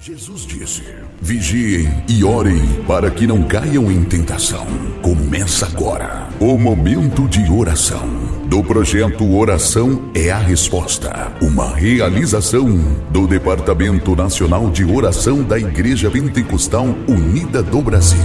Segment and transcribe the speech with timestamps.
[0.00, 0.82] Jesus disse:
[1.20, 4.66] Vigiem e orem para que não caiam em tentação.
[5.02, 8.08] Começa agora o momento de oração
[8.46, 12.66] do projeto Oração é a Resposta, uma realização
[13.10, 18.18] do Departamento Nacional de Oração da Igreja Pentecostal Unida do Brasil.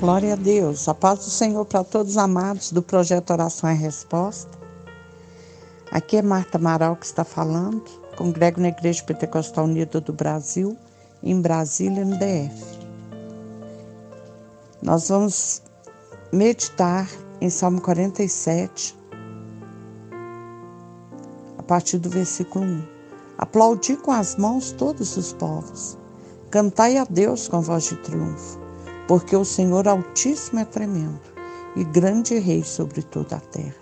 [0.00, 3.74] Glória a Deus, a paz do Senhor para todos os amados do projeto Oração é
[3.74, 4.56] a Resposta.
[5.90, 10.76] Aqui é Marta Amaral que está falando Congrego na Igreja Pentecostal Unida do Brasil,
[11.22, 12.78] em Brasília, no DF.
[14.82, 15.62] Nós vamos
[16.32, 17.08] meditar
[17.40, 18.96] em Salmo 47,
[21.58, 22.82] a partir do versículo 1.
[23.38, 25.98] Aplaudi com as mãos todos os povos,
[26.50, 28.58] cantai a Deus com voz de triunfo,
[29.06, 31.20] porque o Senhor Altíssimo é tremendo
[31.76, 33.76] e grande Rei sobre toda a terra.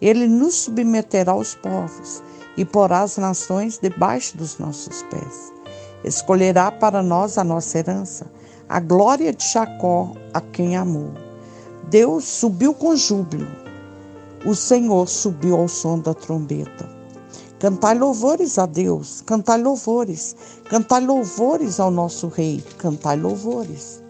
[0.00, 2.22] Ele nos submeterá aos povos
[2.60, 5.50] e porá as nações debaixo dos nossos pés.
[6.04, 8.30] Escolherá para nós a nossa herança,
[8.68, 11.10] a glória de Jacó, a quem amou.
[11.88, 13.48] Deus subiu com júbilo.
[14.44, 16.86] O Senhor subiu ao som da trombeta.
[17.58, 20.36] Cantai louvores a Deus, cantai louvores,
[20.68, 24.02] cantai louvores ao nosso Rei, cantai louvores.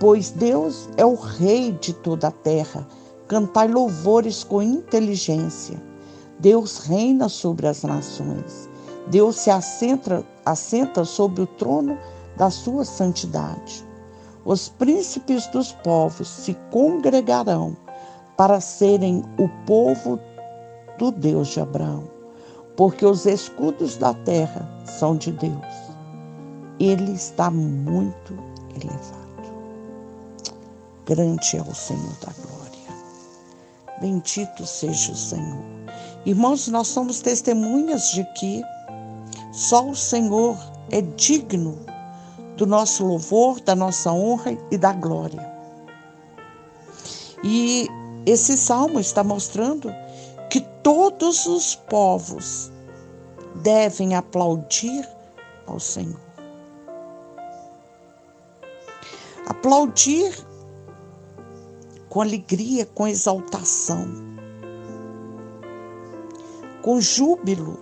[0.00, 2.84] Pois Deus é o Rei de toda a terra,
[3.28, 5.91] cantai louvores com inteligência.
[6.42, 8.68] Deus reina sobre as nações.
[9.06, 11.96] Deus se assenta, assenta sobre o trono
[12.36, 13.86] da sua santidade.
[14.44, 17.76] Os príncipes dos povos se congregarão
[18.36, 20.18] para serem o povo
[20.98, 22.10] do Deus de Abraão,
[22.76, 25.92] porque os escudos da terra são de Deus.
[26.80, 28.36] Ele está muito
[28.74, 29.22] elevado.
[31.06, 32.72] Grande é o Senhor da glória.
[34.00, 35.71] Bendito seja o Senhor
[36.24, 38.62] Irmãos, nós somos testemunhas de que
[39.52, 40.56] só o Senhor
[40.90, 41.84] é digno
[42.56, 45.50] do nosso louvor, da nossa honra e da glória.
[47.42, 47.88] E
[48.24, 49.92] esse salmo está mostrando
[50.48, 52.70] que todos os povos
[53.56, 55.08] devem aplaudir
[55.66, 56.20] ao Senhor.
[59.48, 60.32] Aplaudir
[62.08, 64.31] com alegria, com exaltação
[66.82, 67.78] com júbilo.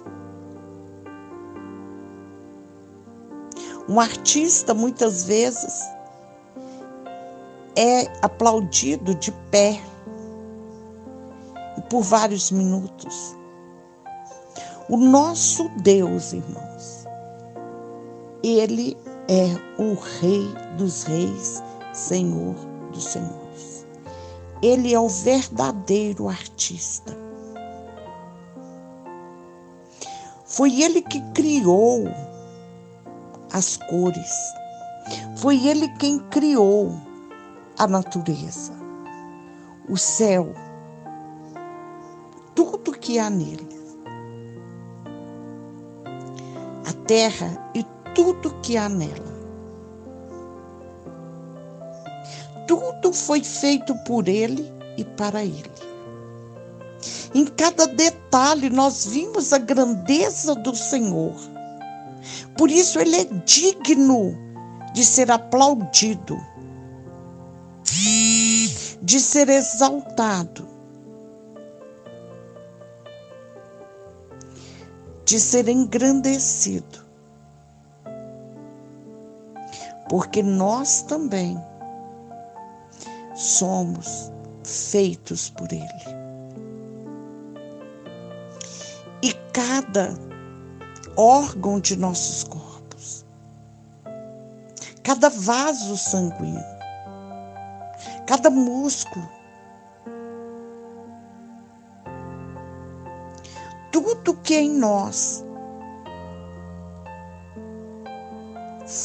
[3.88, 5.82] Um artista muitas vezes
[7.74, 9.80] é aplaudido de pé
[11.76, 13.36] e por vários minutos.
[14.88, 17.06] O nosso Deus, irmãos,
[18.42, 18.96] ele
[19.28, 21.62] é o Rei dos Reis,
[21.92, 22.54] Senhor
[22.92, 23.86] dos Senhores.
[24.62, 27.19] Ele é o verdadeiro artista.
[30.50, 32.08] Foi ele que criou
[33.52, 34.34] as cores.
[35.36, 36.92] Foi ele quem criou
[37.78, 38.72] a natureza,
[39.88, 40.52] o céu,
[42.52, 43.68] tudo que há nele.
[46.84, 49.30] A terra e tudo que há nela.
[52.66, 55.89] Tudo foi feito por ele e para ele.
[57.34, 61.34] Em cada detalhe nós vimos a grandeza do Senhor.
[62.56, 64.36] Por isso ele é digno
[64.92, 66.36] de ser aplaudido,
[69.02, 70.68] de ser exaltado,
[75.24, 76.98] de ser engrandecido.
[80.08, 81.56] Porque nós também
[83.36, 84.32] somos
[84.64, 86.19] feitos por Ele.
[89.60, 90.14] Cada
[91.18, 93.26] órgão de nossos corpos,
[95.02, 96.64] cada vaso sanguíneo,
[98.26, 99.28] cada músculo,
[103.92, 105.44] tudo que é em nós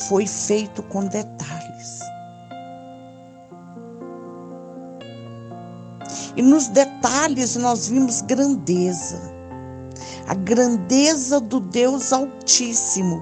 [0.08, 2.00] foi feito com detalhes.
[6.38, 9.35] E nos detalhes nós vimos grandeza
[10.28, 13.22] a grandeza do Deus Altíssimo,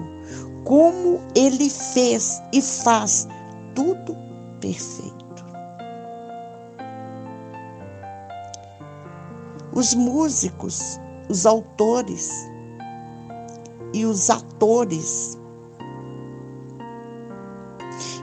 [0.64, 3.28] como ele fez e faz
[3.74, 4.16] tudo
[4.60, 5.14] perfeito.
[9.72, 10.98] Os músicos,
[11.28, 12.30] os autores
[13.92, 15.38] e os atores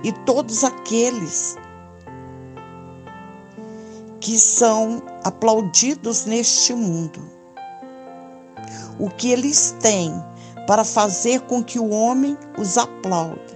[0.03, 1.55] e todos aqueles
[4.19, 7.40] que são aplaudidos neste mundo
[9.01, 10.13] o que eles têm
[10.67, 13.55] para fazer com que o homem os aplaude.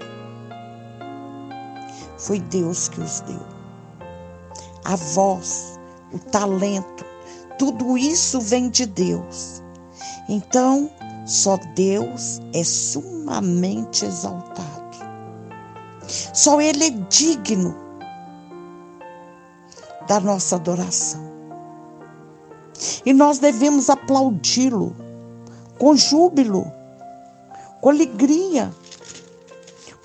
[2.17, 3.45] Foi Deus que os deu.
[4.83, 5.79] A voz,
[6.11, 7.05] o talento,
[7.59, 9.61] tudo isso vem de Deus.
[10.27, 10.89] Então,
[11.27, 14.97] só Deus é sumamente exaltado.
[16.33, 17.75] Só Ele é digno
[20.07, 21.23] da nossa adoração.
[23.05, 25.04] E nós devemos aplaudi-lo
[25.77, 26.71] com júbilo,
[27.81, 28.71] com alegria,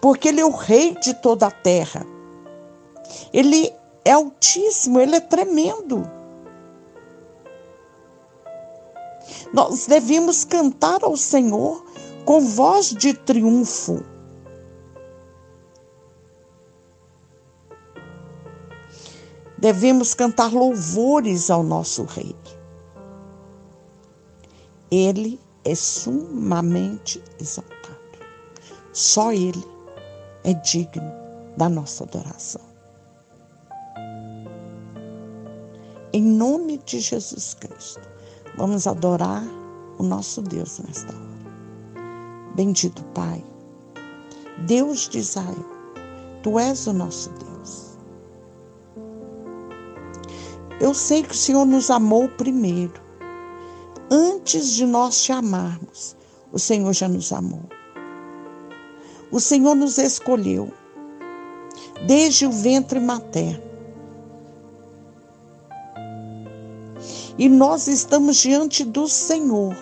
[0.00, 2.04] porque Ele é o Rei de toda a terra.
[3.32, 3.72] Ele
[4.04, 6.08] é altíssimo, Ele é tremendo.
[9.52, 11.84] Nós devemos cantar ao Senhor
[12.24, 14.04] com voz de triunfo.
[19.58, 22.34] Devemos cantar louvores ao nosso Rei.
[24.90, 25.38] Ele
[25.70, 27.96] é sumamente exaltado.
[28.92, 29.64] Só Ele
[30.42, 31.12] é digno
[31.56, 32.62] da nossa adoração.
[36.12, 38.00] Em nome de Jesus Cristo,
[38.56, 39.44] vamos adorar
[39.98, 41.30] o nosso Deus nesta hora.
[42.56, 43.44] Bendito Pai,
[44.66, 45.64] Deus de Israel,
[46.42, 47.96] Tu és o nosso Deus.
[50.80, 53.09] Eu sei que o Senhor nos amou primeiro.
[54.52, 56.16] Antes de nós te amarmos,
[56.50, 57.62] o Senhor já nos amou.
[59.30, 60.72] O Senhor nos escolheu
[62.04, 63.62] desde o ventre materno.
[67.38, 69.76] E nós estamos diante do Senhor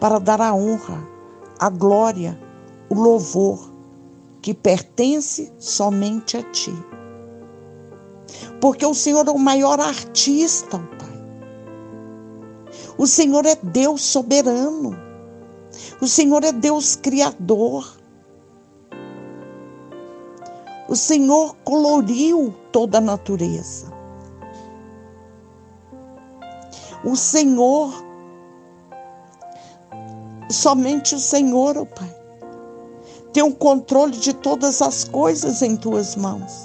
[0.00, 1.08] para dar a honra,
[1.56, 2.36] a glória,
[2.90, 3.72] o louvor
[4.42, 6.74] que pertence somente a Ti
[8.60, 10.80] porque o Senhor é o maior artista.
[12.98, 14.96] O Senhor é Deus soberano.
[16.00, 17.86] O Senhor é Deus criador.
[20.88, 23.92] O Senhor coloriu toda a natureza.
[27.04, 27.92] O Senhor,
[30.50, 32.16] somente o Senhor, oh Pai,
[33.32, 36.64] tem o controle de todas as coisas em tuas mãos.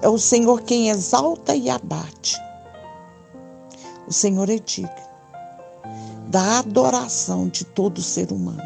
[0.00, 2.47] É o Senhor quem exalta e abate.
[4.08, 4.90] O Senhor é digno
[6.28, 8.62] da adoração de todo ser humano.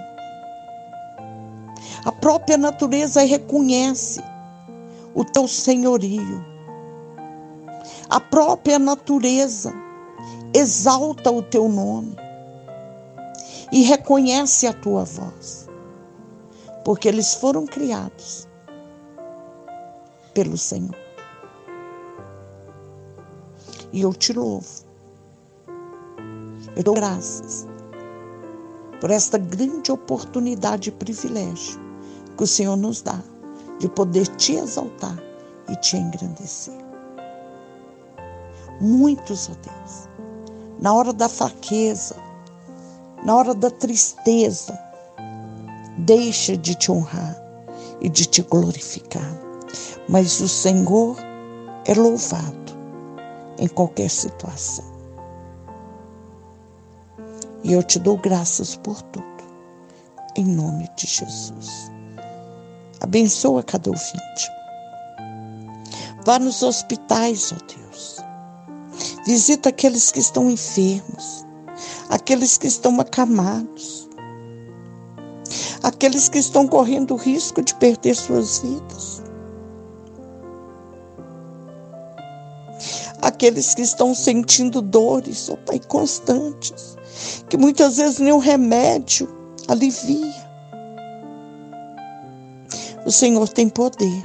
[2.04, 4.22] A própria natureza reconhece
[5.12, 6.44] o teu senhorio.
[8.08, 9.72] A própria natureza
[10.54, 12.14] exalta o teu nome
[13.72, 15.68] e reconhece a tua voz,
[16.84, 18.46] porque eles foram criados
[20.32, 20.96] pelo Senhor.
[23.92, 24.91] E eu te louvo.
[26.74, 27.66] Eu dou graças
[29.00, 31.80] por esta grande oportunidade e privilégio
[32.36, 33.20] que o Senhor nos dá
[33.78, 35.18] de poder te exaltar
[35.68, 36.78] e te engrandecer.
[38.80, 40.08] Muitos, ó Deus,
[40.80, 42.16] na hora da fraqueza,
[43.24, 44.78] na hora da tristeza,
[45.98, 47.36] deixa de te honrar
[48.00, 49.40] e de te glorificar.
[50.08, 51.16] Mas o Senhor
[51.84, 52.72] é louvado
[53.58, 54.91] em qualquer situação.
[57.64, 59.26] E eu te dou graças por tudo,
[60.36, 61.90] em nome de Jesus.
[63.00, 64.50] Abençoa cada ouvinte.
[66.24, 68.16] Vá nos hospitais, ó Deus.
[69.26, 71.46] Visita aqueles que estão enfermos,
[72.10, 74.08] aqueles que estão acamados,
[75.82, 79.22] aqueles que estão correndo risco de perder suas vidas.
[83.22, 86.96] aqueles que estão sentindo dores, ó Pai, constantes,
[87.52, 89.28] que muitas vezes nem o remédio
[89.68, 90.50] alivia.
[93.04, 94.22] O Senhor tem poder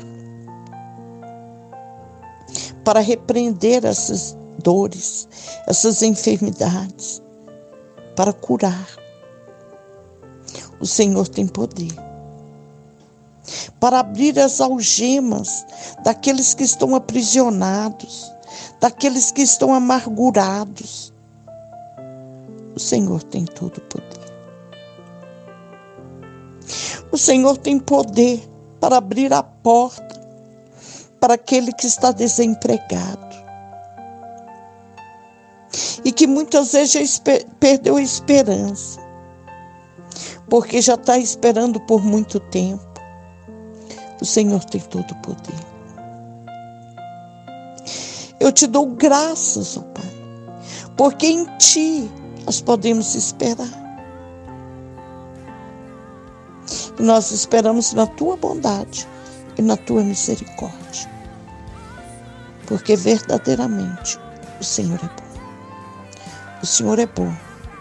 [2.85, 5.27] para repreender essas dores,
[5.67, 7.21] essas enfermidades,
[8.15, 8.87] para curar.
[10.79, 11.93] O Senhor tem poder
[13.77, 15.65] para abrir as algemas
[16.01, 18.31] daqueles que estão aprisionados,
[18.79, 21.11] daqueles que estão amargurados.
[22.77, 24.33] O Senhor tem todo o poder.
[27.11, 28.47] O Senhor tem poder
[28.79, 30.21] para abrir a porta
[31.19, 33.35] para aquele que está desempregado.
[36.05, 39.01] E que muitas vezes já perdeu a esperança,
[40.47, 42.85] porque já está esperando por muito tempo.
[44.21, 45.65] O Senhor tem todo o poder.
[48.39, 50.13] Eu te dou graças, ó Pai,
[50.95, 52.07] porque em Ti
[52.47, 53.67] nós podemos esperar.
[56.97, 59.05] E nós esperamos na tua bondade
[59.57, 61.11] e na tua misericórdia.
[62.65, 64.17] Porque verdadeiramente
[64.61, 65.41] o Senhor é bom.
[66.63, 67.35] O Senhor é bom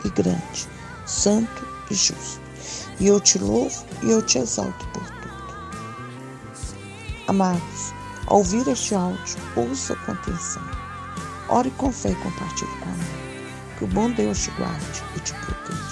[0.05, 0.69] e grande,
[1.07, 2.41] santo e justo.
[2.99, 5.57] E eu te louvo e eu te exalto por tudo.
[7.29, 7.95] Amados,
[8.27, 10.63] ao ouvir este áudio, ouça com atenção.
[11.51, 13.26] Ore com fé e compartilhe com amor.
[13.79, 15.86] Que o bom Deus te guarde e te proteja.